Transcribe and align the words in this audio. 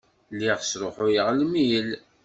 Lliɣ 0.33 0.59
sṛuḥuyeɣ 0.63 1.27
lmil. 1.39 1.87